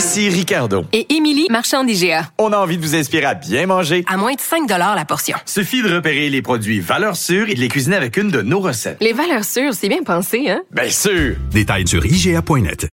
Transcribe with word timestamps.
Ici 0.00 0.30
Ricardo. 0.30 0.86
Et 0.94 1.14
Émilie, 1.14 1.46
marchand 1.50 1.84
d'IGA. 1.84 2.30
On 2.38 2.54
a 2.54 2.56
envie 2.56 2.78
de 2.78 2.82
vous 2.82 2.96
inspirer 2.96 3.26
à 3.26 3.34
bien 3.34 3.66
manger. 3.66 4.02
À 4.08 4.16
moins 4.16 4.32
de 4.32 4.40
5 4.40 4.66
la 4.66 5.04
portion. 5.04 5.36
Suffit 5.44 5.82
de 5.82 5.94
repérer 5.94 6.30
les 6.30 6.40
produits 6.40 6.80
valeurs 6.80 7.16
sûres 7.16 7.50
et 7.50 7.54
de 7.54 7.60
les 7.60 7.68
cuisiner 7.68 7.96
avec 7.96 8.16
une 8.16 8.30
de 8.30 8.40
nos 8.40 8.60
recettes. 8.60 8.96
Les 9.02 9.12
valeurs 9.12 9.44
sûres, 9.44 9.74
c'est 9.74 9.90
bien 9.90 10.02
pensé, 10.02 10.48
hein? 10.48 10.62
Bien 10.70 10.88
sûr! 10.88 11.36
Détails 11.50 11.86
sur 11.86 12.02
IGA.net. 12.06 12.88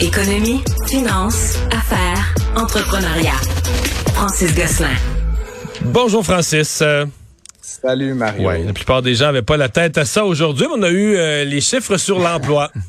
Économie, 0.00 0.62
finance, 0.86 1.56
affaires, 1.72 2.32
entrepreneuriat. 2.54 3.40
Francis 4.14 4.54
Gosselin. 4.54 4.94
Bonjour 5.86 6.24
Francis. 6.24 6.84
Salut 7.60 8.14
Mario. 8.14 8.46
ouais, 8.46 8.62
la 8.62 8.72
plupart 8.74 9.02
des 9.02 9.16
gens 9.16 9.26
n'avaient 9.26 9.42
pas 9.42 9.56
la 9.56 9.68
tête 9.68 9.98
à 9.98 10.04
ça 10.04 10.24
aujourd'hui. 10.24 10.66
mais 10.68 10.78
On 10.78 10.82
a 10.84 10.90
eu 10.90 11.16
euh, 11.16 11.44
les 11.44 11.60
chiffres 11.60 11.96
sur 11.96 12.20
l'emploi. 12.20 12.70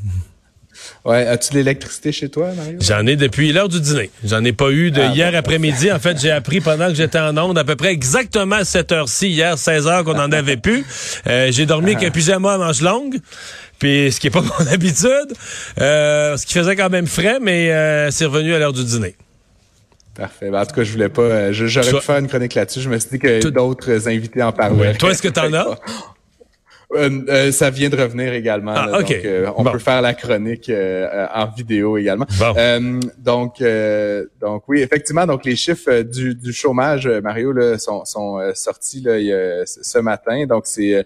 Ouais, 1.06 1.26
as-tu 1.26 1.52
de 1.54 1.58
l'électricité 1.58 2.12
chez 2.12 2.30
toi, 2.30 2.50
Mario? 2.56 2.78
J'en 2.82 3.06
ai 3.08 3.16
depuis 3.16 3.52
l'heure 3.52 3.70
du 3.70 3.80
dîner. 3.82 4.12
J'en 4.24 4.44
ai 4.44 4.54
pas 4.54 4.70
eu 4.72 4.92
de 4.92 5.02
Ah, 5.02 5.08
hier 5.14 5.32
bon, 5.32 5.38
après-midi. 5.40 5.92
En 5.92 6.00
fait, 6.00 6.20
j'ai 6.20 6.32
appris 6.32 6.62
pendant 6.62 6.88
que 6.90 6.94
j'étais 6.96 7.20
en 7.20 7.36
onde 7.38 7.58
à 7.58 7.64
peu 7.64 7.76
près 7.76 7.92
exactement 7.92 8.58
à 8.58 8.66
cette 8.66 8.92
heure-ci, 8.92 9.30
hier, 9.30 9.58
16 9.58 9.88
heures, 9.88 10.04
qu'on 10.04 10.20
en 10.20 10.32
avait 10.32 10.58
plus. 10.58 10.86
Euh, 11.28 11.48
j'ai 11.52 11.66
dormi 11.66 11.94
avec 11.96 12.04
un 12.08 12.12
pyjama 12.12 12.54
à 12.54 12.58
manches 12.58 12.82
longues. 12.82 13.18
Puis, 13.80 14.12
ce 14.12 14.20
qui 14.20 14.28
est 14.28 14.32
pas 14.32 14.42
mon 14.60 14.68
habitude. 14.72 15.34
Euh, 15.80 16.38
ce 16.38 16.46
qui 16.46 16.54
faisait 16.54 16.76
quand 16.76 16.90
même 16.90 17.08
frais, 17.08 17.40
mais 17.42 17.72
euh, 17.72 18.12
c'est 18.12 18.26
revenu 18.26 18.54
à 18.54 18.60
l'heure 18.60 18.74
du 18.74 18.84
dîner. 18.84 19.16
Parfait. 20.14 20.50
Ben, 20.52 20.62
en 20.62 20.66
tout 20.66 20.76
cas, 20.76 20.84
je 20.84 20.92
voulais 20.92 21.10
pas. 21.10 21.22
euh, 21.22 21.54
je- 21.54 21.66
J'aurais 21.68 21.90
pu 21.94 22.00
faire 22.02 22.18
une 22.18 22.28
chronique 22.28 22.54
là-dessus. 22.54 22.82
Je 22.82 22.90
me 22.90 23.00
suis 23.00 23.10
dit 23.14 23.20
que 23.20 23.48
d'autres 23.50 24.08
invités 24.08 24.44
en 24.44 24.52
parlaient. 24.52 24.94
Toi, 24.96 25.12
est-ce 25.12 25.22
que 25.22 25.30
t'en 25.30 25.52
as? 25.54 25.78
Euh, 26.94 27.10
euh, 27.30 27.52
ça 27.54 27.70
vient 27.70 27.90
de 27.90 27.96
revenir 27.96 28.34
également. 28.34 28.74
Ah, 28.76 28.88
là, 28.88 29.00
ok. 29.00 29.08
donc, 29.08 29.26
euh, 29.26 29.50
on 29.56 29.64
Bon. 29.64 29.72
peut 29.72 29.80
faire 29.80 30.02
la 30.02 30.14
chronique 30.14 30.70
euh, 30.70 31.08
euh, 31.14 31.28
en 31.34 31.48
vidéo 31.50 31.98
également. 31.98 32.26
Bon. 32.38 32.54
Euh, 32.58 33.00
donc, 33.18 33.62
euh, 33.62 34.26
donc 34.42 34.64
oui, 34.68 34.82
effectivement, 34.82 35.26
donc 35.26 35.46
les 35.46 35.56
chiffres 35.56 36.02
du, 36.02 36.36
du 36.36 36.52
chômage, 36.52 37.08
Mario, 37.08 37.54
là, 37.54 37.78
sont, 37.78 38.04
sont 38.04 38.40
sortis 38.56 39.00
là, 39.02 39.18
il 39.20 39.28
y 39.28 39.34
a- 39.34 39.64
ce 39.66 40.00
matin. 40.00 40.46
Donc, 40.46 40.64
c'est 40.66 41.06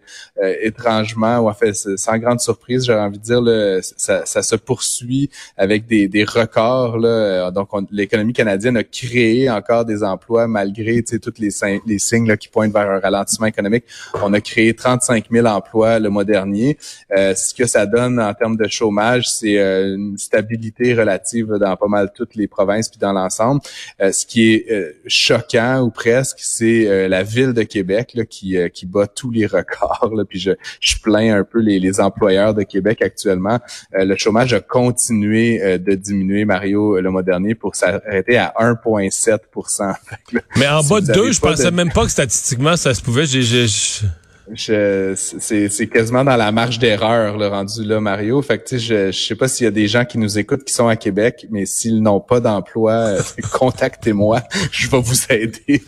étrangement, 0.62 1.40
ou 1.40 1.50
en 1.50 1.54
fait, 1.54 1.74
sans 1.74 2.18
grande 2.18 2.40
surprise, 2.40 2.86
j'aurais 2.86 3.02
envie 3.02 3.20
de 3.20 3.24
dire, 3.24 3.42
là, 3.42 3.80
ça, 3.82 4.26
ça 4.26 4.42
se 4.42 4.56
poursuit 4.56 5.30
avec 5.58 5.86
des, 5.86 6.08
des 6.08 6.24
records. 6.24 6.98
Là. 6.98 7.52
Donc, 7.52 7.70
on- 7.74 7.86
l'économie 7.92 8.34
canadienne 8.34 8.78
a 8.78 8.84
créé 8.84 9.50
encore 9.50 9.86
des 9.86 10.04
emplois 10.04 10.48
malgré 10.48 11.04
tous 11.04 11.34
les, 11.40 11.52
signes- 11.52 11.82
les 11.86 12.00
signes 12.00 12.28
là, 12.28 12.38
qui 12.38 12.48
pointent 12.48 12.74
vers 12.74 12.90
un 12.90 13.00
ralentissement 13.00 13.48
économique. 13.48 13.84
On 14.22 14.34
a 14.34 14.42
créé 14.42 14.74
35 14.74 15.26
000 15.32 15.46
emplois 15.46 15.75
le 15.84 16.10
mois 16.10 16.24
dernier. 16.24 16.78
Euh, 17.16 17.36
ce 17.36 17.54
que 17.54 17.66
ça 17.66 17.86
donne 17.86 18.20
en 18.20 18.34
termes 18.34 18.58
de 18.58 18.68
chômage, 18.68 19.28
c'est 19.30 19.58
euh, 19.60 19.96
une 19.96 20.18
stabilité 20.18 20.94
relative 20.94 21.48
dans 21.60 21.76
pas 21.76 21.88
mal 21.88 22.12
toutes 22.16 22.36
les 22.36 22.48
provinces 22.48 22.90
puis 22.90 23.00
dans 23.00 23.14
l'ensemble. 23.14 23.62
Euh, 24.02 24.12
ce 24.12 24.26
qui 24.26 24.54
est 24.54 24.96
choquant 25.08 25.82
ou 25.82 25.90
presque, 25.92 26.38
c'est 26.40 27.08
la 27.08 27.24
ville 27.24 27.54
de 27.54 27.64
Québec 27.64 28.12
là, 28.16 28.26
qui, 28.26 28.58
qui 28.74 28.86
bat 28.86 29.08
tous 29.08 29.32
les 29.32 29.46
records. 29.46 30.14
Là, 30.16 30.24
puis 30.28 30.40
je, 30.40 30.52
je 30.80 30.96
plains 31.02 31.38
un 31.38 31.44
peu 31.44 31.60
les, 31.60 31.80
les 31.80 32.00
employeurs 32.00 32.54
de 32.54 32.64
Québec 32.64 33.02
actuellement. 33.02 33.60
Le 33.94 34.16
chômage 34.16 34.54
a 34.54 34.60
continué 34.60 35.78
de 35.80 35.94
diminuer, 35.96 36.46
Mario, 36.46 37.00
le 37.00 37.10
mois 37.10 37.24
dernier 37.24 37.56
pour 37.56 37.76
s'arrêter 37.76 38.38
à 38.38 38.54
1,7 38.60 39.38
Fait 40.06 40.16
que 40.28 40.36
là, 40.36 40.42
Mais 40.56 40.68
en 40.68 40.82
Si 40.82 40.90
bas 40.90 41.02
de 41.02 41.12
avez 41.12 41.20
deux, 41.20 41.32
je 41.32 41.40
pas 41.42 41.52
pensais 41.52 41.72
de- 41.72 41.76
même 41.76 41.92
pas 41.92 42.04
que 42.06 42.12
statistiquement 42.12 42.76
ça 42.76 42.94
se 42.94 43.02
pouvait. 43.02 43.26
J'ai, 43.26 43.42
j'ai- 43.42 43.66
c'est 44.56 45.90
quasiment 45.92 46.24
dans 46.24 46.36
la 46.36 46.52
marge 46.52 46.80
d'erreur 46.80 47.38
le 47.38 47.48
rendu 47.48 47.84
là 47.84 48.00
Mario. 48.00 48.42
Fait 48.42 48.60
que 48.60 48.64
tu 48.66 48.80
sais 48.80 48.80
je, 48.80 49.12
je 49.12 49.26
sais 49.28 49.36
pas 49.36 49.48
s'il 49.48 49.66
y 49.66 49.68
a 49.68 49.72
des 49.72 49.88
gens 49.88 50.06
qui 50.06 50.18
nous 50.18 50.38
écoutent 50.38 50.64
qui 50.64 50.74
sont 50.74 50.88
à 50.88 50.96
Québec 50.96 51.48
mais 51.50 51.66
s'ils 51.66 52.02
n'ont 52.02 52.20
pas 52.20 52.40
d'emploi 52.40 52.94
euh, 52.94 53.22
contactez-moi 53.54 54.42
je 54.72 54.90
vais 54.90 55.02
vous 55.02 55.26
aider. 55.30 55.82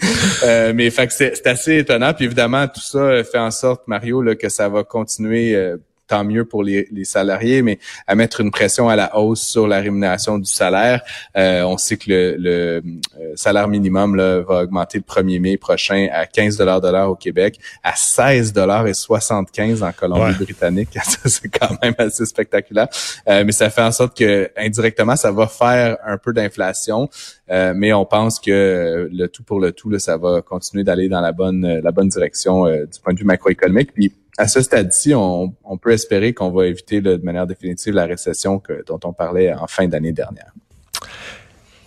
Euh, 0.44 0.74
mais 0.74 0.90
fait 0.90 1.12
c'est 1.12 1.48
assez 1.48 1.78
étonnant. 1.78 2.14
Puis 2.14 2.26
évidemment 2.26 2.68
tout 2.68 2.82
ça 2.82 3.00
euh, 3.00 3.24
fait 3.24 3.40
en 3.40 3.52
sorte 3.52 3.88
Mario 3.88 4.22
là, 4.22 4.36
que 4.36 4.50
ça 4.50 4.70
va 4.70 4.84
continuer 4.84 5.56
euh, 5.56 5.78
tant 6.08 6.24
mieux 6.24 6.46
pour 6.46 6.64
les, 6.64 6.88
les 6.92 7.06
salariés, 7.06 7.62
mais 7.62 7.80
à 8.08 8.16
mettre 8.16 8.42
une 8.42 8.52
pression 8.52 8.90
à 8.90 8.96
la 8.96 9.18
hausse 9.18 9.42
sur 9.42 9.68
la 9.68 9.80
rémunération 9.80 10.38
du 10.38 10.50
salaire. 10.50 11.02
Euh, 11.36 11.64
on 11.64 11.78
sait 11.78 11.98
que 11.98 12.10
le, 12.10 12.36
le, 12.38 12.84
euh, 13.20 13.34
salaire 13.36 13.68
minimum 13.68 14.16
là, 14.16 14.42
va 14.42 14.64
augmenter 14.64 15.00
le 15.00 15.04
1er 15.04 15.40
mai 15.40 15.58
prochain 15.58 16.08
à 16.12 16.26
15 16.26 16.58
de 16.58 16.64
l'heure 16.64 17.10
au 17.10 17.16
Québec, 17.16 17.60
à 17.84 17.96
16 17.96 18.54
et 18.88 18.94
75 18.94 19.84
en 19.84 19.92
Colombie-Britannique. 19.92 20.90
Ça, 21.04 21.18
c'est 21.26 21.50
quand 21.50 21.82
même 21.82 21.94
assez 21.98 22.26
spectaculaire. 22.26 22.88
Euh, 23.28 23.44
mais 23.46 23.52
ça 23.52 23.70
fait 23.70 23.82
en 23.82 23.92
sorte 23.92 24.18
que 24.18 24.50
indirectement, 24.58 25.16
ça 25.16 25.32
va 25.32 25.48
faire 25.48 25.98
un 26.06 26.18
peu 26.18 26.34
d'inflation. 26.34 27.10
Euh, 27.50 27.74
mais 27.76 27.94
on 27.94 28.06
pense 28.06 28.40
que 28.40 29.10
le 29.12 29.28
tout 29.28 29.44
pour 29.44 29.60
le 29.60 29.72
tout, 29.72 29.90
là, 29.90 30.00
ça 30.00 30.18
va 30.18 30.42
continuer 30.42 30.84
d'aller 30.84 31.10
dans 31.10 31.22
la 31.22 31.32
bonne, 31.32 31.80
la 31.82 31.92
bonne 31.92 32.10
direction 32.10 32.66
euh, 32.66 32.86
du 32.86 33.00
point 33.00 33.14
de 33.14 33.20
vue 33.20 33.26
macroéconomique. 33.26 33.94
Puis 33.94 34.14
à 34.38 34.48
ce 34.48 34.62
stade-ci, 34.62 35.14
on, 35.16 35.54
on 35.66 35.78
peut 35.78 35.92
espérer 35.92 36.34
qu'on 36.34 36.52
va 36.52 36.68
éviter 36.68 37.02
là, 37.02 37.18
de 37.18 37.24
manière 37.24 37.48
définitive 37.48 37.94
la 37.94 38.06
récession 38.06 38.60
que, 38.60 38.84
dont 38.86 39.00
on 39.04 39.14
parlait 39.14 39.52
en 39.54 39.68
fin 39.68 39.88
d'année 39.88 40.12
dernière. 40.12 40.52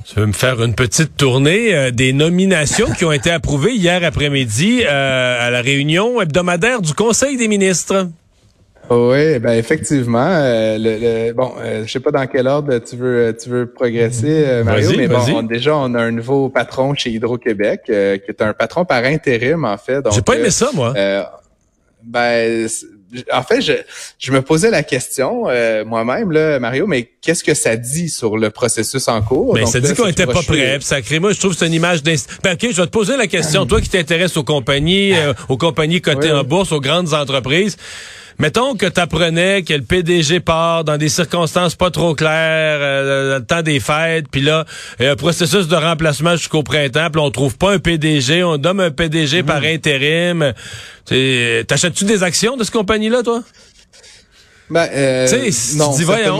Tu 0.04 0.18
veux 0.18 0.26
me 0.26 0.32
faire 0.32 0.60
une 0.62 0.74
petite 0.74 1.16
tournée 1.16 1.74
euh, 1.74 1.90
des 1.92 2.12
nominations 2.12 2.90
qui 2.90 3.04
ont 3.04 3.12
été 3.12 3.30
approuvées 3.30 3.74
hier 3.74 4.02
après-midi 4.02 4.82
euh, 4.84 5.46
à 5.46 5.50
la 5.50 5.60
réunion 5.60 6.20
hebdomadaire 6.20 6.80
du 6.82 6.94
Conseil 6.94 7.36
des 7.36 7.46
ministres? 7.46 8.08
Oui, 8.92 9.38
ben 9.38 9.52
effectivement. 9.52 10.26
euh, 10.26 10.76
le, 10.76 11.28
le- 11.28 11.32
bon, 11.32 11.52
euh, 11.60 11.84
je 11.86 11.92
sais 11.92 12.00
pas 12.00 12.10
dans 12.10 12.26
quel 12.26 12.48
ordre 12.48 12.76
tu 12.78 12.96
veux 12.96 13.36
tu 13.40 13.48
veux 13.48 13.66
progresser, 13.70 14.42
euh, 14.44 14.64
Mario, 14.64 14.90
mais 14.96 15.06
bon, 15.06 15.20
on- 15.32 15.42
déjà 15.44 15.76
on 15.76 15.94
a 15.94 16.02
un 16.02 16.10
nouveau 16.10 16.48
patron 16.48 16.92
chez 16.94 17.10
Hydro-Québec, 17.10 17.82
euh, 17.90 18.16
qui 18.18 18.32
est 18.32 18.42
un 18.42 18.52
patron 18.52 18.84
par 18.84 19.04
intérim 19.04 19.64
en 19.64 19.78
fait. 19.78 20.02
J'ai 20.12 20.22
pas 20.22 20.34
aimé 20.34 20.46
euh, 20.48 20.50
ça, 20.50 20.70
moi. 20.74 20.92
Ben, 22.04 22.68
en 23.32 23.42
fait, 23.42 23.60
je, 23.60 23.72
je 24.18 24.32
me 24.32 24.42
posais 24.42 24.70
la 24.70 24.82
question 24.82 25.44
euh, 25.48 25.84
moi-même, 25.84 26.30
là, 26.30 26.58
Mario, 26.58 26.86
mais 26.86 27.10
qu'est-ce 27.20 27.42
que 27.42 27.54
ça 27.54 27.76
dit 27.76 28.08
sur 28.08 28.36
le 28.36 28.50
processus 28.50 29.08
en 29.08 29.20
cours? 29.22 29.56
Donc 29.56 29.68
ça 29.68 29.80
là, 29.80 29.88
dit 29.88 29.94
qu'on 29.94 30.06
était 30.06 30.26
pas 30.26 30.42
prêt. 30.42 30.78
Crée, 31.04 31.18
moi, 31.18 31.32
je 31.32 31.38
trouve 31.38 31.52
que 31.52 31.58
c'est 31.58 31.66
une 31.66 31.74
image 31.74 32.02
d'inst... 32.02 32.28
Ben, 32.42 32.54
OK, 32.54 32.68
je 32.70 32.76
vais 32.76 32.86
te 32.86 32.92
poser 32.92 33.16
la 33.16 33.26
question. 33.26 33.66
Toi 33.66 33.80
qui 33.80 33.88
t'intéresses 33.88 34.36
aux 34.36 34.44
compagnies, 34.44 35.12
euh, 35.16 35.32
aux 35.48 35.56
compagnies 35.56 36.00
cotées 36.00 36.32
Oui, 36.32 36.38
en 36.38 36.44
bourse, 36.44 36.72
aux 36.72 36.80
grandes 36.80 37.12
entreprises. 37.12 37.76
Mettons 38.40 38.74
que 38.74 38.86
tu 38.86 38.98
apprenais 38.98 39.64
que 39.64 39.74
le 39.74 39.82
PDG 39.82 40.40
part 40.40 40.82
dans 40.82 40.96
des 40.96 41.10
circonstances 41.10 41.74
pas 41.74 41.90
trop 41.90 42.14
claires, 42.14 42.78
euh, 42.80 43.32
dans 43.32 43.38
le 43.40 43.44
temps 43.44 43.60
des 43.60 43.80
fêtes, 43.80 44.28
puis 44.30 44.40
là, 44.40 44.64
il 44.98 45.04
y 45.04 45.08
a 45.08 45.12
un 45.12 45.16
processus 45.16 45.68
de 45.68 45.76
remplacement 45.76 46.36
jusqu'au 46.36 46.62
printemps, 46.62 47.10
puis 47.12 47.20
on 47.20 47.30
trouve 47.30 47.58
pas 47.58 47.74
un 47.74 47.78
PDG, 47.78 48.42
on 48.42 48.56
donne 48.56 48.80
un 48.80 48.90
PDG 48.90 49.42
par 49.42 49.62
intérim. 49.62 50.54
T'sais, 51.04 51.64
T'achètes-tu 51.68 52.06
des 52.06 52.22
actions 52.22 52.56
de 52.56 52.64
cette 52.64 52.72
compagnie-là, 52.72 53.22
toi? 53.22 53.42
Ben, 54.70 54.88
euh, 54.92 55.26
Tu 55.28 55.52
sais, 55.52 55.76
non, 55.78 55.90
dis, 55.90 56.04
voyons, 56.04 56.36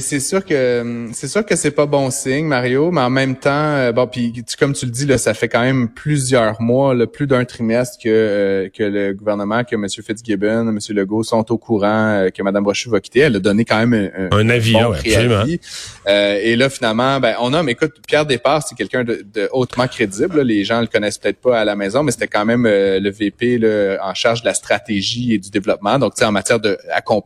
c'est- 0.00 0.20
sûr 0.20 0.44
que 0.44 1.08
c'est 1.12 1.28
sûr 1.28 1.44
que 1.44 1.54
c'est 1.56 1.70
pas 1.70 1.84
bon 1.86 2.10
signe, 2.10 2.46
Mario, 2.46 2.90
mais 2.90 3.02
en 3.02 3.10
même 3.10 3.36
temps, 3.36 3.50
euh, 3.52 3.92
bon, 3.92 4.06
puis 4.06 4.32
tu- 4.32 4.56
comme 4.56 4.72
tu 4.72 4.86
le 4.86 4.90
dis 4.90 5.04
là, 5.04 5.18
ça 5.18 5.34
fait 5.34 5.48
quand 5.48 5.60
même 5.60 5.88
plusieurs 5.90 6.60
mois, 6.62 6.94
là, 6.94 7.06
plus 7.06 7.26
d'un 7.26 7.44
trimestre 7.44 7.98
que 8.02 8.08
euh, 8.08 8.68
que 8.70 8.82
le 8.82 9.12
gouvernement, 9.12 9.64
que 9.64 9.74
M. 9.74 9.86
Fitzgibbon, 9.88 10.68
M. 10.68 10.78
Legault 10.90 11.22
sont 11.22 11.44
au 11.52 11.58
courant 11.58 11.88
euh, 12.14 12.30
que 12.30 12.42
Mme 12.42 12.64
Brochu 12.64 12.88
va 12.88 13.00
quitter. 13.00 13.20
Elle 13.20 13.36
a 13.36 13.40
donné 13.40 13.64
quand 13.64 13.84
même 13.86 14.10
un, 14.16 14.36
Un 14.36 14.48
avis, 14.48 14.72
bon 14.72 14.90
ouais, 14.90 14.98
préavis. 14.98 15.60
Euh, 16.08 16.38
et 16.42 16.56
là, 16.56 16.70
finalement, 16.70 17.20
ben, 17.20 17.34
on 17.40 17.52
a, 17.52 17.62
mais 17.62 17.72
écoute, 17.72 17.96
Pierre 18.06 18.24
Despart, 18.26 18.66
c'est 18.66 18.74
quelqu'un 18.74 19.04
de, 19.04 19.24
de 19.34 19.48
hautement 19.52 19.86
crédible. 19.86 20.38
là. 20.38 20.44
Les 20.44 20.64
gens 20.64 20.80
le 20.80 20.86
connaissent 20.86 21.18
peut-être 21.18 21.40
pas 21.40 21.60
à 21.60 21.64
la 21.64 21.76
maison, 21.76 22.02
mais 22.02 22.12
c'était 22.12 22.28
quand 22.28 22.44
même 22.46 22.64
euh, 22.66 22.98
le 22.98 23.10
VP 23.10 23.58
là, 23.58 23.98
en 24.02 24.14
charge 24.14 24.40
de 24.40 24.46
la 24.46 24.54
stratégie 24.54 25.34
et 25.34 25.38
du 25.38 25.50
développement. 25.50 25.98
Donc, 25.98 26.14
tu 26.14 26.20
sais, 26.20 26.24
en 26.24 26.32
matière 26.32 26.58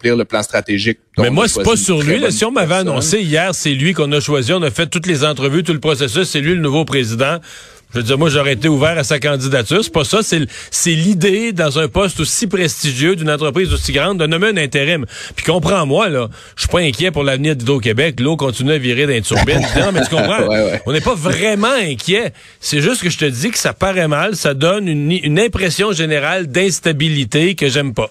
le 0.03 0.25
plan 0.25 0.43
stratégique. 0.43 0.99
Mais 1.19 1.31
moi, 1.31 1.49
c'est 1.49 1.63
pas 1.63 1.77
sur 1.77 2.03
lui. 2.03 2.19
là. 2.19 2.31
Si 2.31 2.45
on 2.45 2.51
m'avait 2.51 2.75
annoncé 2.77 3.21
hier, 3.21 3.55
c'est 3.55 3.75
lui 3.75 3.93
qu'on 3.93 4.11
a 4.13 4.21
choisi, 4.21 4.53
on 4.53 4.63
a 4.63 4.71
fait 4.71 4.87
toutes 4.87 5.07
les 5.07 5.25
entrevues, 5.25 5.63
tout 5.63 5.73
le 5.73 5.81
processus, 5.81 6.29
c'est 6.29 6.41
lui 6.41 6.55
le 6.55 6.61
nouveau 6.61 6.85
président. 6.85 7.39
Je 7.93 8.01
veux 8.01 8.05
dire, 8.05 8.19
moi, 8.19 8.29
j'aurais 8.29 8.55
été 8.55 8.67
ouvert 8.67 8.99
à 8.99 9.05
sa 9.05 9.21
candidature. 9.21 9.85
C'est 9.85 9.93
pas 9.93 10.03
ça. 10.03 10.21
C'est, 10.25 10.41
c'est 10.73 10.91
l'idée, 10.91 11.53
dans 11.53 11.79
un 11.79 11.87
poste 11.87 12.19
aussi 12.19 12.49
prestigieux 12.49 13.15
d'une 13.15 13.31
entreprise 13.31 13.73
aussi 13.73 13.93
grande, 13.93 14.19
de 14.19 14.27
nommer 14.27 14.49
un 14.49 14.57
intérim. 14.57 15.07
Puis 15.37 15.45
comprends-moi, 15.47 16.09
là, 16.09 16.29
je 16.57 16.63
suis 16.63 16.69
pas 16.69 16.81
inquiet 16.81 17.13
pour 17.13 17.23
l'avenir 17.23 17.55
d'Hydro-Québec. 17.55 18.19
L'eau 18.19 18.37
continue 18.37 18.73
à 18.73 18.79
virer 18.79 19.07
dans 19.07 19.13
les 19.13 19.23
turbines. 19.23 19.61
non, 19.81 19.93
mais 19.93 20.01
tu 20.01 20.09
comprends? 20.09 20.41
Ouais, 20.49 20.65
ouais. 20.65 20.83
On 20.87 20.93
n'est 20.93 21.01
pas 21.01 21.15
vraiment 21.15 21.69
inquiet. 21.69 22.33
C'est 22.59 22.81
juste 22.81 23.01
que 23.01 23.11
je 23.11 23.19
te 23.19 23.27
dis 23.27 23.53
que 23.53 23.59
ça 23.59 23.73
paraît 23.73 24.09
mal. 24.09 24.35
Ça 24.35 24.55
donne 24.55 24.89
une, 24.89 25.13
une 25.13 25.39
impression 25.39 25.93
générale 25.93 26.49
d'instabilité 26.49 27.55
que 27.55 27.69
j'aime 27.69 27.95
pas. 27.95 28.11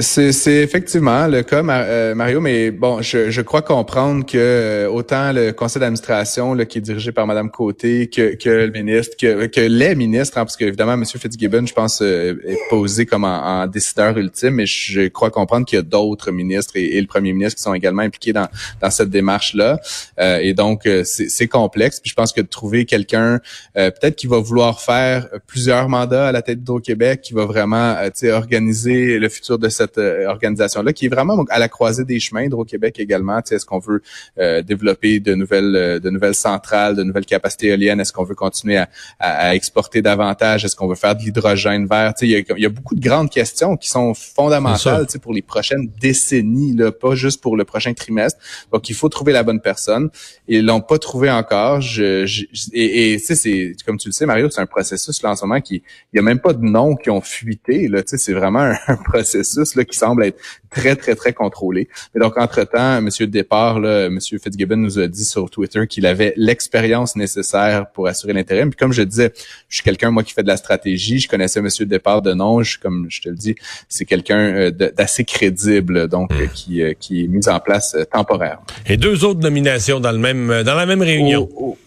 C'est, 0.00 0.56
effectivement 0.56 1.26
le 1.26 1.42
cas, 1.42 1.62
euh, 1.62 2.14
Mario, 2.14 2.40
mais 2.40 2.70
bon, 2.70 3.00
je, 3.00 3.30
je 3.30 3.40
crois 3.42 3.62
comprendre 3.62 4.26
que 4.26 4.36
euh, 4.36 4.88
autant 4.90 5.32
le 5.32 5.52
conseil 5.52 5.80
d'administration 5.80 6.56
qui 6.56 6.78
est 6.78 6.80
dirigé 6.80 7.12
par 7.12 7.26
Madame 7.26 7.50
Côté 7.50 8.08
que, 8.08 8.34
que 8.34 8.48
le 8.48 8.70
ministre, 8.70 9.16
que, 9.16 9.46
que 9.46 9.60
les 9.60 9.94
ministres, 9.94 10.38
hein, 10.38 10.44
parce 10.44 10.56
qu'évidemment, 10.56 10.94
M. 10.94 11.04
Fitzgibbon, 11.04 11.66
je 11.66 11.74
pense, 11.74 12.02
euh, 12.02 12.36
est 12.46 12.58
posé 12.70 13.06
comme 13.06 13.24
en, 13.24 13.62
en 13.62 13.66
décideur 13.66 14.18
ultime, 14.18 14.54
mais 14.54 14.66
je 14.66 15.08
crois 15.08 15.30
comprendre 15.30 15.64
qu'il 15.64 15.76
y 15.76 15.80
a 15.80 15.82
d'autres 15.82 16.32
ministres 16.32 16.76
et, 16.76 16.96
et 16.96 17.00
le 17.00 17.06
premier 17.06 17.32
ministre 17.32 17.56
qui 17.56 17.62
sont 17.62 17.74
également 17.74 18.02
impliqués 18.02 18.32
dans, 18.32 18.48
dans 18.80 18.90
cette 18.90 19.10
démarche-là. 19.10 19.80
Euh, 20.18 20.38
et 20.38 20.54
donc, 20.54 20.88
c'est, 21.04 21.48
complexe. 21.48 22.00
Puis 22.00 22.10
je 22.10 22.14
pense 22.14 22.32
que 22.32 22.40
de 22.40 22.46
trouver 22.46 22.84
quelqu'un, 22.84 23.40
euh, 23.76 23.90
peut-être 23.90 24.16
qui 24.16 24.26
va 24.26 24.38
vouloir 24.38 24.80
faire 24.80 25.28
plusieurs 25.46 25.88
mandats 25.88 26.28
à 26.28 26.32
la 26.32 26.42
tête 26.42 26.58
d'Hydro-Québec, 26.58 27.22
qui 27.22 27.32
va 27.32 27.46
vraiment 27.46 27.96
euh, 27.96 28.32
organiser 28.32 29.18
le 29.18 29.28
futur 29.28 29.58
de 29.58 29.67
cette 29.70 29.98
euh, 29.98 30.26
organisation-là, 30.28 30.92
qui 30.92 31.06
est 31.06 31.08
vraiment 31.08 31.44
à 31.50 31.58
la 31.58 31.68
croisée 31.68 32.04
des 32.04 32.20
chemins 32.20 32.42
d'Hydro-Québec 32.42 32.98
également. 32.98 33.40
Tu 33.42 33.48
sais, 33.48 33.54
Est-ce 33.56 33.66
qu'on 33.66 33.78
veut 33.78 34.02
euh, 34.38 34.62
développer 34.62 35.20
de 35.20 35.34
nouvelles 35.34 35.74
euh, 35.76 35.98
de 35.98 36.10
nouvelles 36.10 36.34
centrales, 36.34 36.96
de 36.96 37.02
nouvelles 37.02 37.26
capacités 37.26 37.68
éoliennes? 37.68 38.00
Est-ce 38.00 38.12
qu'on 38.12 38.24
veut 38.24 38.34
continuer 38.34 38.76
à, 38.78 38.88
à- 39.18 39.48
à 39.48 39.54
exporter 39.54 40.02
davantage? 40.02 40.64
Est-ce 40.64 40.76
qu'on 40.76 40.88
veut 40.88 40.94
faire 40.94 41.14
de 41.16 41.22
l'hydrogène 41.22 41.86
vert? 41.86 42.14
Tu 42.14 42.26
sais, 42.26 42.26
Il 42.26 42.30
y, 42.32 42.36
a, 42.52 42.54
il 42.56 42.62
y 42.62 42.66
a 42.66 42.70
beaucoup 42.70 42.94
de 42.94 43.00
grandes 43.00 43.30
questions 43.30 43.76
qui 43.76 43.88
sont 43.88 44.14
fondamentales 44.14 44.78
ça. 45.00 45.04
tu 45.06 45.12
sais, 45.12 45.18
pour 45.18 45.32
les 45.32 45.42
prochaines 45.42 45.88
décennies, 46.00 46.74
là, 46.74 46.92
pas 46.92 47.14
juste 47.14 47.40
pour 47.42 47.56
le 47.56 47.64
prochain 47.64 47.92
trimestre. 47.94 48.38
Donc, 48.72 48.88
il 48.88 48.94
faut 48.94 49.08
trouver 49.08 49.32
la 49.32 49.42
bonne 49.42 49.60
personne. 49.60 50.10
Ils 50.46 50.64
l'ont 50.64 50.80
pas 50.80 50.98
trouvé 50.98 51.30
encore. 51.30 51.80
Je, 51.80 52.26
je- 52.26 52.44
et, 52.72 53.12
et 53.14 53.18
tu 53.18 53.24
sais, 53.26 53.34
c'est 53.34 53.72
comme 53.84 53.98
tu 53.98 54.08
le 54.08 54.12
sais, 54.12 54.26
Mario, 54.26 54.48
c'est 54.50 54.60
un 54.60 54.66
processus 54.66 55.22
là 55.22 55.30
en 55.30 55.36
ce 55.36 55.44
moment 55.44 55.60
qui, 55.60 55.82
il 56.12 56.16
y 56.16 56.18
a 56.18 56.22
même 56.22 56.38
pas 56.40 56.52
de 56.52 56.62
noms 56.64 56.96
qui 56.96 57.10
ont 57.10 57.20
fuité. 57.20 57.88
Là, 57.88 58.02
tu 58.02 58.10
sais, 58.10 58.18
c'est 58.18 58.32
vraiment 58.32 58.60
un, 58.60 58.76
un 58.86 58.96
processus 58.96 59.57
là 59.76 59.84
qui 59.84 59.96
semble 59.96 60.24
être 60.24 60.38
très 60.70 60.96
très 60.96 61.14
très 61.14 61.32
contrôlé. 61.32 61.88
Mais 62.14 62.20
donc 62.20 62.36
entre 62.36 62.64
temps, 62.64 63.00
Monsieur 63.00 63.26
départ, 63.26 63.80
là, 63.80 64.10
Monsieur 64.10 64.38
Fitzgibbon 64.38 64.76
nous 64.76 64.98
a 64.98 65.06
dit 65.06 65.24
sur 65.24 65.50
Twitter 65.50 65.86
qu'il 65.86 66.06
avait 66.06 66.34
l'expérience 66.36 67.16
nécessaire 67.16 67.90
pour 67.90 68.06
assurer 68.06 68.32
l'intérim. 68.32 68.70
Puis 68.70 68.78
comme 68.78 68.92
je 68.92 69.02
disais, 69.02 69.32
je 69.68 69.76
suis 69.76 69.84
quelqu'un 69.84 70.10
moi 70.10 70.22
qui 70.22 70.32
fait 70.32 70.42
de 70.42 70.48
la 70.48 70.56
stratégie. 70.56 71.18
Je 71.18 71.28
connaissais 71.28 71.62
Monsieur 71.62 71.86
départ 71.86 72.22
de 72.22 72.32
nom. 72.34 72.62
Je, 72.62 72.78
comme 72.78 73.06
je 73.08 73.20
te 73.22 73.28
le 73.28 73.36
dis, 73.36 73.54
c'est 73.88 74.04
quelqu'un 74.04 74.38
euh, 74.38 74.70
d'assez 74.70 75.24
crédible, 75.24 76.08
donc 76.08 76.32
euh, 76.32 76.46
qui 76.46 76.82
euh, 76.82 76.94
qui 76.98 77.24
est 77.24 77.28
mis 77.28 77.48
en 77.48 77.60
place 77.60 77.94
euh, 77.94 78.04
temporairement. 78.04 78.64
Et 78.86 78.96
deux 78.96 79.24
autres 79.24 79.40
nominations 79.40 80.00
dans 80.00 80.12
le 80.12 80.18
même, 80.18 80.62
dans 80.64 80.74
la 80.74 80.86
même 80.86 81.02
réunion. 81.02 81.48
Oh, 81.54 81.76
oh, 81.76 81.78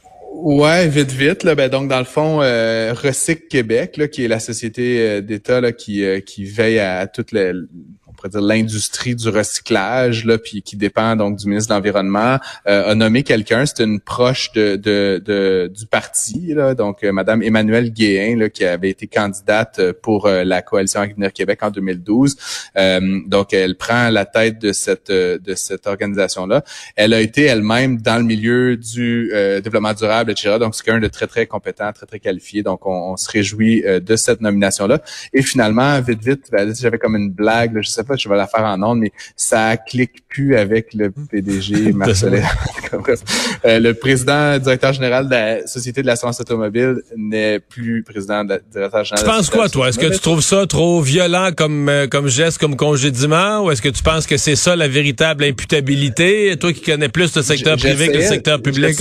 Ouais, 0.44 0.88
vite, 0.88 1.12
vite. 1.12 1.44
Là, 1.44 1.54
ben, 1.56 1.70
donc, 1.70 1.88
dans 1.88 2.00
le 2.00 2.06
fond, 2.06 2.42
euh, 2.42 2.94
Recyc 2.94 3.48
Québec, 3.48 3.98
là, 3.98 4.08
qui 4.08 4.24
est 4.26 4.28
la 4.28 4.40
société 4.40 5.00
euh, 5.00 5.22
d'État 5.22 5.62
euh, 6.04 6.20
qui 6.20 6.46
veille 6.46 6.80
à 6.80 7.06
toute 7.08 7.32
la- 7.32 7.52
on 7.52 7.66
l'industrie 8.34 9.16
du 9.16 9.30
recyclage, 9.30 10.26
là, 10.26 10.38
puis 10.38 10.62
qui 10.62 10.76
dépend 10.78 11.16
donc 11.16 11.38
du 11.38 11.48
ministre 11.48 11.70
de 11.70 11.76
l'Environnement, 11.76 12.38
euh, 12.68 12.92
a 12.92 12.96
nommé 12.96 13.24
quelqu'un. 13.24 13.66
C'est 13.66 13.84
une 13.84 14.00
proche 14.00 14.52
de, 14.54 14.76
de, 14.76 15.22
de- 15.26 15.72
du 15.74 15.86
parti, 15.86 16.54
là, 16.54 16.74
donc 16.76 17.04
euh, 17.04 17.12
Madame 17.12 17.42
Emmanuelle 17.44 17.92
Guéhin, 17.92 18.38
là, 18.38 18.50
qui 18.50 18.66
avait 18.66 18.90
été 18.90 19.08
candidate 19.08 19.80
euh, 19.80 19.94
pour 20.02 20.26
euh, 20.28 20.44
la 20.44 20.62
coalition 20.62 21.02
Avenir 21.02 21.34
Québec 21.34 21.60
en 21.64 21.72
2012. 21.72 22.36
Euh, 22.78 23.20
donc, 23.28 23.54
elle 23.54 23.76
prend 23.76 24.10
la 24.10 24.26
tête 24.26 24.60
de 24.60 24.72
cette 24.72 25.12
de 25.12 25.56
cette 25.56 25.88
organisation-là. 25.88 26.64
Elle 26.96 27.14
a 27.14 27.22
été 27.22 27.44
elle-même 27.44 28.02
dans 28.02 28.18
le 28.18 28.24
milieu 28.24 28.78
du 28.78 29.32
développement 29.64 29.94
durable, 29.94 30.32
etc. 30.32 30.58
Donc, 30.60 30.76
c'est 30.76 30.84
quelqu'un 30.84 31.00
de 31.00 31.08
très, 31.08 31.28
très 31.28 31.46
compétent, 31.48 31.92
très, 31.94 32.06
très 32.06 32.20
qualifié. 32.20 32.64
Donc, 32.64 32.86
on, 32.86 33.12
on 33.14 33.18
se 33.18 33.30
réjouit 33.30 33.84
de 33.84 34.16
cette 34.16 34.42
nomination-là. 34.42 35.02
Et 35.34 35.42
finalement, 35.42 36.00
vite, 36.02 36.24
vite, 36.24 36.46
ben, 36.52 36.74
j'avais 36.76 36.98
comme 36.98 37.16
une 37.16 37.32
blague, 37.32 37.76
là, 37.76 37.82
je 37.82 37.90
sais 37.90 38.04
pas, 38.04 38.11
je 38.18 38.30
vais 38.30 38.36
la 38.36 38.48
faire 38.48 38.64
en 38.64 38.82
ondes, 38.84 39.00
mais 39.00 39.12
ça 39.36 39.78
clique 39.78 40.24
plus 40.28 40.56
avec 40.56 40.94
le 40.94 41.12
PDG 41.12 41.92
Marcelet. 41.94 42.44
Bref. 42.94 43.22
Euh, 43.64 43.80
le 43.80 43.94
président, 43.94 44.58
directeur 44.58 44.92
général 44.92 45.26
de 45.28 45.32
la 45.32 45.68
Société 45.68 46.02
de 46.02 46.08
l'assurance 46.08 46.40
automobile 46.42 46.96
n'est 47.16 47.60
plus 47.60 48.02
président, 48.02 48.44
de 48.44 48.60
directeur 48.72 49.04
général 49.04 49.24
Tu 49.24 49.32
penses 49.32 49.50
quoi, 49.52 49.70
toi? 49.70 49.90
Est-ce 49.90 50.00
que 50.00 50.08
tu 50.08 50.20
trouves 50.20 50.42
ça 50.42 50.66
trop 50.66 51.00
violent 51.00 51.52
comme, 51.56 51.88
euh, 51.90 52.08
comme 52.08 52.28
geste, 52.28 52.58
comme 52.58 52.76
congédiement, 52.76 53.64
ou 53.64 53.72
est-ce 53.72 53.84
que 53.84 53.90
tu 53.90 54.02
penses 54.02 54.26
que 54.26 54.38
c'est 54.38 54.56
ça 54.56 54.76
la 54.76 54.88
véritable 54.88 55.44
imputabilité? 55.44 56.56
Toi 56.60 56.74
qui 56.74 56.82
connais 56.82 57.10
plus 57.10 57.36
le 57.36 57.44
secteur 57.44 57.78
privé 57.78 58.08
que 58.08 58.18
le 58.18 58.24
secteur 58.24 58.62
public. 58.62 59.00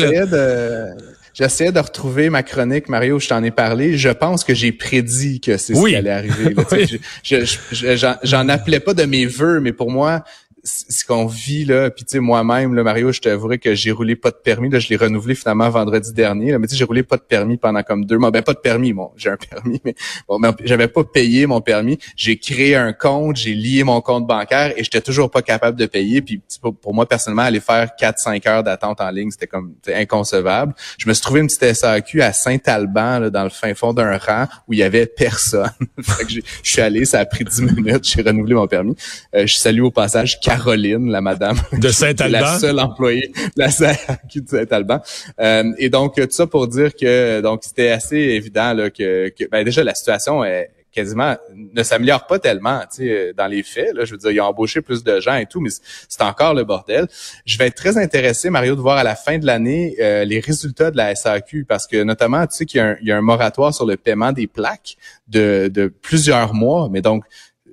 J'essayais 1.34 1.72
de, 1.72 1.78
retrouver 1.78 2.28
ma 2.30 2.42
chronique, 2.42 2.88
Mario, 2.88 3.18
je 3.20 3.28
t'en 3.28 3.42
ai 3.42 3.50
parlé. 3.50 3.96
Je 3.96 4.08
pense 4.10 4.44
que 4.44 4.54
j'ai 4.54 4.72
prédit 4.72 5.40
que 5.40 5.56
c'est 5.56 5.74
Oui. 5.74 5.82
ce 5.82 5.88
qui 5.90 5.96
allait 5.96 6.10
arriver. 6.10 6.54
je- 7.22 7.36
je- 7.44 7.56
je- 7.72 7.96
j'en, 7.96 8.16
j'en 8.22 8.48
appelais 8.48 8.80
pas 8.80 8.94
de 8.94 9.04
mes 9.04 9.26
vœux, 9.26 9.60
mais 9.60 9.72
pour 9.72 9.90
moi, 9.90 10.24
ce 10.62 11.04
qu'on 11.04 11.26
vit 11.26 11.64
là, 11.64 11.90
puis 11.90 12.04
tu 12.04 12.12
sais 12.12 12.20
moi-même 12.20 12.74
là 12.74 12.82
Mario, 12.82 13.12
je 13.12 13.20
t'avouerai 13.20 13.58
que 13.58 13.74
j'ai 13.74 13.90
roulé 13.90 14.16
pas 14.16 14.30
de 14.30 14.36
permis 14.36 14.68
là, 14.68 14.78
je 14.78 14.88
l'ai 14.88 14.96
renouvelé 14.96 15.34
finalement 15.34 15.68
vendredi 15.70 16.12
dernier 16.12 16.52
là, 16.52 16.58
mais 16.58 16.66
tu 16.66 16.72
sais 16.72 16.78
j'ai 16.78 16.84
roulé 16.84 17.02
pas 17.02 17.16
de 17.16 17.22
permis 17.22 17.56
pendant 17.56 17.82
comme 17.82 18.04
deux 18.04 18.18
mois, 18.18 18.30
ben 18.30 18.42
pas 18.42 18.52
de 18.52 18.58
permis, 18.58 18.92
bon, 18.92 19.10
j'ai 19.16 19.30
un 19.30 19.36
permis 19.50 19.80
mais 19.84 19.94
bon, 20.28 20.38
mais 20.38 20.50
j'avais 20.64 20.88
pas 20.88 21.04
payé 21.04 21.46
mon 21.46 21.60
permis, 21.60 21.98
j'ai 22.16 22.38
créé 22.38 22.76
un 22.76 22.92
compte, 22.92 23.36
j'ai 23.36 23.54
lié 23.54 23.84
mon 23.84 24.00
compte 24.00 24.26
bancaire 24.26 24.72
et 24.76 24.84
j'étais 24.84 25.00
toujours 25.00 25.30
pas 25.30 25.42
capable 25.42 25.78
de 25.78 25.86
payer 25.86 26.22
puis 26.22 26.42
pour, 26.60 26.76
pour 26.76 26.94
moi 26.94 27.06
personnellement 27.06 27.42
aller 27.42 27.60
faire 27.60 27.90
4 27.96 28.18
5 28.18 28.46
heures 28.46 28.62
d'attente 28.62 29.00
en 29.00 29.10
ligne, 29.10 29.30
c'était 29.30 29.46
comme 29.46 29.74
inconcevable. 29.88 30.74
Je 30.98 31.08
me 31.08 31.14
suis 31.14 31.22
trouvé 31.22 31.40
une 31.40 31.46
petite 31.46 31.74
SAQ 31.74 32.22
à 32.22 32.32
Saint-Alban 32.32 33.30
dans 33.30 33.44
le 33.44 33.50
fin 33.50 33.74
fond 33.74 33.92
d'un 33.92 34.16
rang 34.18 34.46
où 34.68 34.72
il 34.72 34.80
y 34.80 34.82
avait 34.82 35.06
personne. 35.06 35.70
Fait 36.02 36.24
que 36.24 36.30
je 36.30 36.40
suis 36.62 36.80
allé, 36.80 37.04
ça 37.04 37.20
a 37.20 37.24
pris 37.24 37.44
10 37.44 37.62
minutes, 37.62 38.04
j'ai 38.04 38.22
renouvelé 38.22 38.54
mon 38.54 38.66
permis. 38.66 38.94
Euh, 39.34 39.46
je 39.46 39.54
salue 39.56 39.80
au 39.80 39.90
passage 39.90 40.40
Caroline, 40.56 41.10
la 41.10 41.20
madame 41.20 41.56
De 41.72 41.88
Saint-Alban? 41.90 42.40
la 42.40 42.58
seule 42.58 42.80
employée 42.80 43.28
de 43.28 43.60
la 43.60 43.70
SAQ 43.70 44.40
de 44.42 44.48
Saint-Alban. 44.48 45.00
Euh, 45.40 45.64
et 45.78 45.90
donc, 45.90 46.14
tout 46.16 46.26
ça 46.30 46.46
pour 46.46 46.68
dire 46.68 46.94
que 46.94 47.40
donc 47.40 47.60
c'était 47.62 47.90
assez 47.90 48.16
évident 48.16 48.72
là, 48.74 48.90
que, 48.90 49.28
que 49.30 49.44
ben, 49.48 49.64
déjà 49.64 49.84
la 49.84 49.94
situation 49.94 50.44
est 50.44 50.70
quasiment 50.92 51.36
ne 51.54 51.82
s'améliore 51.82 52.26
pas 52.26 52.38
tellement 52.38 52.80
tu 52.80 53.06
sais 53.06 53.32
dans 53.36 53.46
les 53.46 53.62
faits 53.62 53.94
là 53.94 54.04
je 54.04 54.12
veux 54.12 54.18
dire 54.18 54.30
ils 54.30 54.40
ont 54.40 54.46
embauché 54.46 54.80
plus 54.80 55.04
de 55.04 55.20
gens 55.20 55.36
et 55.36 55.46
tout 55.46 55.60
mais 55.60 55.70
c'est 56.08 56.22
encore 56.22 56.52
le 56.52 56.64
bordel 56.64 57.06
je 57.44 57.58
vais 57.58 57.68
être 57.68 57.76
très 57.76 57.96
intéressé 57.96 58.50
Mario 58.50 58.74
de 58.74 58.80
voir 58.80 58.98
à 58.98 59.04
la 59.04 59.14
fin 59.14 59.38
de 59.38 59.46
l'année 59.46 59.94
euh, 60.00 60.24
les 60.24 60.40
résultats 60.40 60.90
de 60.90 60.96
la 60.96 61.14
SAQ 61.14 61.64
parce 61.64 61.86
que 61.86 62.02
notamment 62.02 62.44
tu 62.46 62.56
sais 62.56 62.66
qu'il 62.66 62.78
y 62.78 62.80
a 62.80 62.88
un, 62.88 62.96
il 63.00 63.06
y 63.06 63.12
a 63.12 63.16
un 63.16 63.22
moratoire 63.22 63.72
sur 63.72 63.86
le 63.86 63.96
paiement 63.96 64.32
des 64.32 64.48
plaques 64.48 64.96
de, 65.28 65.70
de 65.72 65.86
plusieurs 65.86 66.54
mois 66.54 66.88
mais 66.90 67.02
donc 67.02 67.24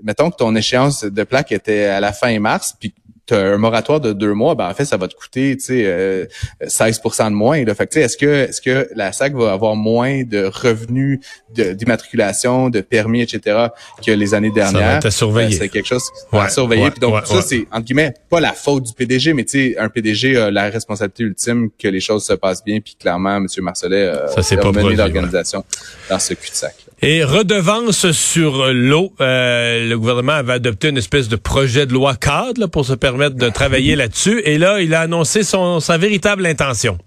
mettons 0.04 0.30
que 0.30 0.38
ton 0.38 0.56
échéance 0.56 1.04
de 1.04 1.24
plaque 1.24 1.52
était 1.52 1.86
à 1.86 2.00
la 2.00 2.14
fin 2.14 2.38
mars 2.40 2.76
puis 2.80 2.94
tu 3.28 3.34
as 3.34 3.40
un 3.40 3.58
moratoire 3.58 4.00
de 4.00 4.14
deux 4.14 4.34
mois, 4.34 4.56
ben 4.56 4.70
en 4.70 4.74
fait, 4.74 4.86
ça 4.86 4.96
va 4.96 5.08
te 5.08 5.16
coûter, 5.16 5.58
tu 5.58 5.66
sais, 5.66 5.84
euh, 5.86 6.26
16 6.66 7.02
de 7.04 7.30
moins. 7.32 7.64
Là. 7.66 7.76
Fait 7.76 7.86
que, 7.86 8.00
est-ce 8.00 8.16
que, 8.16 8.26
est-ce 8.26 8.62
que 8.62 8.88
la 8.96 9.12
SAC 9.12 9.34
va 9.34 9.52
avoir 9.52 9.76
moins 9.76 10.24
de 10.24 10.46
revenus 10.46 11.20
d'immatriculation, 11.54 12.70
de, 12.70 12.80
permis, 12.80 13.22
etc., 13.22 13.68
que 14.06 14.12
les 14.12 14.34
années 14.34 14.52
dernières? 14.52 14.98
être 14.98 15.06
à 15.08 15.12
surveiller. 15.12 15.56
Euh, 15.56 15.60
c'est 15.60 15.70
quelque 15.70 15.88
chose 15.88 16.04
à 16.32 16.48
surveiller. 16.48 16.84
ouais, 16.84 16.92
Puis 16.92 17.02
donc, 17.02 17.16
ouais, 17.16 17.26
ça, 17.26 17.42
c'est, 17.42 17.68
entre 17.70 17.86
guillemets, 17.86 18.14
pas 18.30 18.40
la 18.40 18.54
faute 18.54 18.84
du 18.84 18.94
PDG, 18.94 19.34
mais 19.34 19.44
tu 19.44 19.74
sais, 19.74 19.78
un 19.78 19.90
PDG 19.90 20.38
a 20.38 20.50
la 20.50 20.70
responsabilité 20.70 21.24
ultime 21.24 21.70
que 21.78 21.90
les 21.90 22.00
choses 22.00 22.26
se 22.26 22.34
passent 22.34 22.64
bien, 22.64 22.80
puis 22.80 22.96
clairement, 22.98 23.36
M. 23.36 23.48
Marcelet 23.60 24.08
a, 24.08 24.42
Ça 24.42 24.56
a 24.56 24.72
mené 24.72 24.96
l'organisation 24.96 25.66
dans 26.10 26.20
ce 26.20 26.34
cul-de-sac. 26.34 26.87
Et 27.04 27.24
redevance 27.24 28.12
sur 28.12 28.74
l'eau. 28.74 29.14
Euh, 29.22 29.88
le 29.88 30.00
gouvernement 30.00 30.32
avait 30.34 30.54
adopté 30.54 30.90
une 30.90 30.98
espèce 30.98 31.28
de 31.28 31.36
projet 31.36 31.86
de 31.86 31.94
loi 31.94 32.16
cadre 32.16 32.60
là, 32.62 32.68
pour 32.68 32.86
se 32.86 32.94
permettre 32.94 33.36
de 33.36 33.50
travailler 33.50 33.96
là-dessus. 33.96 34.42
Et 34.46 34.58
là, 34.58 34.82
il 34.82 34.94
a 34.96 35.02
annoncé 35.02 35.44
son, 35.44 35.80
sa 35.80 35.98
véritable 36.00 36.46
intention. 36.46 36.98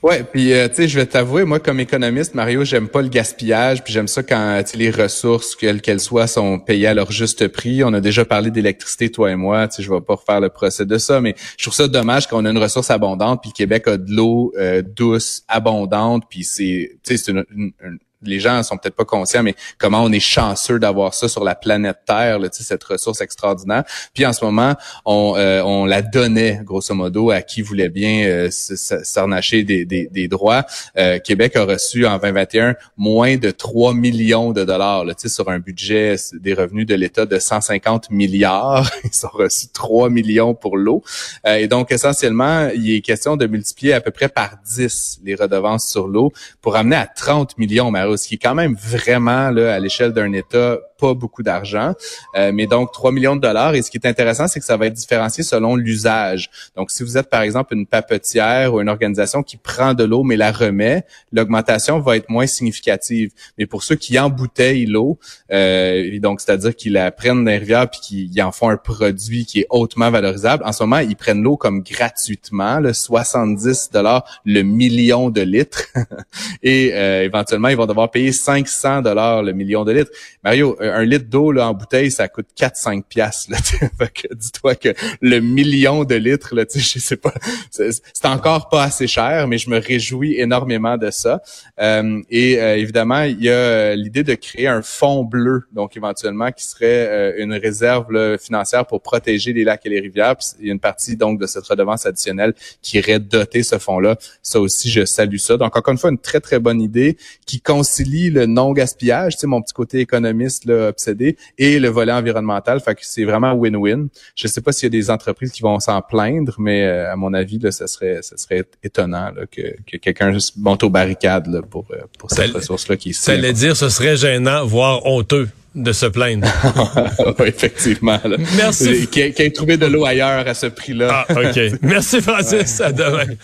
Ouais, 0.00 0.22
puis 0.22 0.52
euh, 0.52 0.68
tu 0.68 0.74
sais, 0.74 0.88
je 0.88 0.98
vais 0.98 1.06
t'avouer, 1.06 1.44
moi 1.44 1.60
comme 1.60 1.80
économiste, 1.80 2.34
Mario, 2.34 2.62
j'aime 2.62 2.88
pas 2.88 3.00
le 3.00 3.08
gaspillage, 3.08 3.82
puis 3.82 3.90
j'aime 3.92 4.06
ça 4.06 4.22
quand 4.22 4.62
les 4.74 4.90
ressources, 4.90 5.56
quelles 5.56 5.80
qu'elles 5.80 5.98
soient, 6.00 6.26
sont 6.26 6.58
payées 6.58 6.88
à 6.88 6.94
leur 6.94 7.10
juste 7.10 7.48
prix. 7.48 7.82
On 7.82 7.92
a 7.94 8.00
déjà 8.02 8.26
parlé 8.26 8.50
d'électricité, 8.50 9.10
toi 9.10 9.30
et 9.30 9.36
moi. 9.36 9.66
Tu 9.66 9.76
sais, 9.76 9.82
je 9.82 9.90
vais 9.90 10.02
pas 10.02 10.16
refaire 10.16 10.40
le 10.40 10.50
procès 10.50 10.84
de 10.84 10.98
ça, 10.98 11.22
mais 11.22 11.34
je 11.56 11.64
trouve 11.64 11.74
ça 11.74 11.88
dommage 11.88 12.26
qu'on 12.28 12.44
a 12.44 12.50
une 12.50 12.58
ressource 12.58 12.90
abondante, 12.90 13.40
puis 13.42 13.52
Québec 13.52 13.88
a 13.88 13.96
de 13.96 14.12
l'eau 14.14 14.52
euh, 14.58 14.82
douce, 14.82 15.42
abondante, 15.48 16.24
puis 16.28 16.44
c'est, 16.44 16.98
tu 17.02 17.16
sais, 17.16 17.24
c'est 17.24 17.32
une, 17.32 17.44
une- 17.56 17.72
une- 17.82 17.98
les 18.24 18.40
gens 18.40 18.62
sont 18.62 18.76
peut-être 18.76 18.96
pas 18.96 19.04
conscients, 19.04 19.42
mais 19.42 19.54
comment 19.78 20.02
on 20.02 20.12
est 20.12 20.20
chanceux 20.20 20.78
d'avoir 20.78 21.14
ça 21.14 21.28
sur 21.28 21.44
la 21.44 21.54
planète 21.54 21.98
Terre, 22.06 22.38
là, 22.38 22.48
cette 22.50 22.84
ressource 22.84 23.20
extraordinaire. 23.20 23.84
Puis 24.14 24.26
en 24.26 24.32
ce 24.32 24.44
moment, 24.44 24.74
on, 25.04 25.34
euh, 25.36 25.62
on 25.62 25.84
la 25.84 26.02
donnait 26.02 26.60
grosso 26.64 26.94
modo 26.94 27.30
à 27.30 27.42
qui 27.42 27.62
voulait 27.62 27.88
bien 27.88 28.26
euh, 28.26 28.48
s'arnacher 28.50 29.64
des, 29.64 29.84
des, 29.84 30.08
des, 30.10 30.28
droits. 30.28 30.64
Euh, 30.96 31.18
Québec 31.18 31.56
a 31.56 31.64
reçu 31.64 32.06
en 32.06 32.18
2021 32.18 32.76
moins 32.96 33.36
de 33.36 33.50
3 33.50 33.94
millions 33.94 34.52
de 34.52 34.64
dollars 34.64 35.04
là, 35.04 35.14
sur 35.16 35.48
un 35.48 35.58
budget 35.58 36.16
des 36.34 36.54
revenus 36.54 36.86
de 36.86 36.94
l'État 36.94 37.26
de 37.26 37.38
150 37.38 38.10
milliards. 38.10 38.90
Ils 39.04 39.26
ont 39.26 39.30
reçu 39.32 39.68
3 39.72 40.10
millions 40.10 40.54
pour 40.54 40.76
l'eau. 40.76 41.02
Euh, 41.46 41.56
et 41.56 41.68
donc 41.68 41.92
essentiellement, 41.92 42.68
il 42.74 42.94
est 42.94 43.00
question 43.00 43.36
de 43.36 43.46
multiplier 43.46 43.94
à 43.94 44.00
peu 44.00 44.10
près 44.10 44.28
par 44.28 44.56
10 44.64 45.20
les 45.24 45.34
redevances 45.34 45.88
sur 45.88 46.08
l'eau 46.08 46.32
pour 46.60 46.76
amener 46.76 46.96
à 46.96 47.06
30 47.06 47.58
millions, 47.58 47.90
ce 48.16 48.28
qui 48.28 48.34
est 48.34 48.38
quand 48.38 48.54
même 48.54 48.74
vraiment 48.74 49.50
là, 49.50 49.74
à 49.74 49.78
l'échelle 49.78 50.12
d'un 50.12 50.32
État 50.32 50.78
pas 51.04 51.12
beaucoup 51.12 51.42
d'argent, 51.42 51.92
euh, 52.34 52.50
mais 52.54 52.66
donc 52.66 52.90
3 52.92 53.12
millions 53.12 53.36
de 53.36 53.42
dollars. 53.42 53.74
Et 53.74 53.82
ce 53.82 53.90
qui 53.90 53.98
est 53.98 54.06
intéressant, 54.06 54.48
c'est 54.48 54.58
que 54.58 54.64
ça 54.64 54.78
va 54.78 54.86
être 54.86 54.94
différencié 54.94 55.44
selon 55.44 55.76
l'usage. 55.76 56.50
Donc, 56.76 56.90
si 56.90 57.02
vous 57.02 57.18
êtes, 57.18 57.28
par 57.28 57.42
exemple, 57.42 57.74
une 57.74 57.86
papetière 57.86 58.72
ou 58.72 58.80
une 58.80 58.88
organisation 58.88 59.42
qui 59.42 59.58
prend 59.58 59.92
de 59.92 60.04
l'eau 60.04 60.22
mais 60.22 60.36
la 60.36 60.50
remet, 60.50 61.04
l'augmentation 61.30 62.00
va 62.00 62.16
être 62.16 62.30
moins 62.30 62.46
significative. 62.46 63.32
Mais 63.58 63.66
pour 63.66 63.82
ceux 63.82 63.96
qui 63.96 64.18
embouteillent 64.18 64.86
l'eau, 64.86 65.18
euh, 65.52 66.18
donc 66.20 66.40
c'est-à-dire 66.40 66.74
qu'ils 66.74 66.94
la 66.94 67.10
prennent 67.10 67.44
les 67.44 67.58
rivières 67.58 67.90
puis 67.90 68.00
qu'ils 68.00 68.42
en 68.42 68.50
font 68.50 68.70
un 68.70 68.78
produit 68.78 69.44
qui 69.44 69.60
est 69.60 69.66
hautement 69.68 70.10
valorisable, 70.10 70.64
en 70.64 70.72
ce 70.72 70.82
moment, 70.84 71.00
ils 71.00 71.16
prennent 71.16 71.42
l'eau 71.42 71.58
comme 71.58 71.82
gratuitement, 71.82 72.80
le 72.80 72.94
70 72.94 73.90
dollars 73.92 74.40
le 74.46 74.62
million 74.62 75.28
de 75.28 75.42
litres. 75.42 75.84
Et 76.62 76.92
euh, 76.94 77.24
éventuellement, 77.24 77.68
ils 77.68 77.76
vont 77.76 77.86
devoir 77.86 78.10
payer 78.10 78.32
500 78.32 79.02
dollars 79.02 79.42
le 79.42 79.52
million 79.52 79.84
de 79.84 79.92
litres. 79.92 80.10
Mario, 80.42 80.76
euh, 80.80 80.93
un 80.94 81.04
litre 81.04 81.26
d'eau 81.28 81.52
là 81.52 81.68
en 81.68 81.74
bouteille, 81.74 82.10
ça 82.10 82.28
coûte 82.28 82.48
4-5 82.58 83.04
piastres. 83.04 83.50
dis-toi 84.34 84.74
que 84.74 84.90
le 85.20 85.40
million 85.40 86.04
de 86.04 86.14
litres, 86.14 86.54
là, 86.54 86.64
je 86.74 86.98
sais 86.98 87.16
pas, 87.16 87.34
c'est 87.70 88.00
encore 88.24 88.68
pas 88.68 88.84
assez 88.84 89.06
cher, 89.06 89.48
mais 89.48 89.58
je 89.58 89.70
me 89.70 89.78
réjouis 89.78 90.38
énormément 90.38 90.96
de 90.96 91.10
ça. 91.10 91.42
Euh, 91.80 92.20
et 92.30 92.60
euh, 92.60 92.76
évidemment, 92.76 93.22
il 93.22 93.42
y 93.42 93.50
a 93.50 93.94
l'idée 93.94 94.22
de 94.22 94.34
créer 94.34 94.68
un 94.68 94.82
fonds 94.82 95.24
bleu, 95.24 95.64
donc 95.72 95.96
éventuellement 95.96 96.50
qui 96.52 96.64
serait 96.64 97.34
une 97.38 97.54
réserve 97.54 98.38
financière 98.38 98.86
pour 98.86 99.00
protéger 99.00 99.52
les 99.52 99.64
lacs 99.64 99.84
et 99.84 99.88
les 99.88 100.00
rivières. 100.00 100.36
Il 100.60 100.66
y 100.66 100.70
a 100.70 100.72
une 100.72 100.80
partie 100.80 101.16
donc 101.16 101.40
de 101.40 101.46
cette 101.46 101.64
redevance 101.64 102.06
additionnelle 102.06 102.54
qui 102.82 102.98
irait 102.98 103.18
doter 103.18 103.62
ce 103.62 103.78
fonds-là. 103.78 104.16
Ça 104.42 104.60
aussi, 104.60 104.90
je 104.90 105.04
salue 105.04 105.36
ça. 105.36 105.56
Donc 105.56 105.76
encore 105.76 105.92
une 105.92 105.98
fois, 105.98 106.10
une 106.10 106.18
très 106.18 106.40
très 106.40 106.58
bonne 106.58 106.80
idée 106.80 107.16
qui 107.46 107.60
concilie 107.60 108.30
le 108.30 108.46
non 108.46 108.72
gaspillage, 108.72 109.34
tu 109.34 109.40
sais, 109.40 109.46
mon 109.46 109.62
petit 109.62 109.74
côté 109.74 110.00
économiste 110.00 110.64
là, 110.66 110.73
obsédé, 110.88 111.36
et 111.58 111.78
le 111.78 111.88
volet 111.88 112.12
environnemental. 112.12 112.80
Fait 112.80 112.94
que 112.94 113.00
c'est 113.02 113.24
vraiment 113.24 113.52
win-win. 113.54 114.08
Je 114.34 114.46
sais 114.48 114.60
pas 114.60 114.72
s'il 114.72 114.84
y 114.84 114.86
a 114.86 115.00
des 115.00 115.10
entreprises 115.10 115.52
qui 115.52 115.62
vont 115.62 115.78
s'en 115.80 116.00
plaindre, 116.02 116.54
mais 116.58 116.84
euh, 116.84 117.12
à 117.12 117.16
mon 117.16 117.34
avis, 117.34 117.58
là, 117.58 117.70
ça 117.70 117.86
serait, 117.86 118.20
ça 118.22 118.36
serait 118.36 118.64
étonnant 118.82 119.30
là, 119.34 119.46
que, 119.50 119.62
que 119.86 119.96
quelqu'un 119.96 120.36
monte 120.56 120.82
aux 120.84 120.90
barricades 120.90 121.46
là, 121.46 121.62
pour, 121.62 121.86
euh, 121.90 122.02
pour 122.18 122.30
cette 122.30 122.52
ressource-là 122.52 122.96
qui 122.96 123.10
est 123.10 123.12
Ça 123.12 123.32
allait 123.32 123.52
dire 123.52 123.76
ce 123.76 123.88
serait 123.88 124.16
gênant, 124.16 124.64
voire 124.64 125.04
honteux 125.06 125.48
de 125.74 125.92
se 125.92 126.06
plaindre. 126.06 126.46
effectivement. 127.44 128.20
Là. 128.24 128.36
Merci. 128.56 129.08
Qui 129.08 129.22
a, 129.22 129.50
trouvé 129.50 129.76
de 129.76 129.86
l'eau 129.86 130.04
ailleurs 130.04 130.46
à 130.46 130.54
ce 130.54 130.66
prix-là. 130.66 131.26
Ah, 131.28 131.32
OK. 131.32 131.60
Merci, 131.82 132.20
Francis. 132.20 132.80
À 132.80 132.92
demain. 132.92 133.34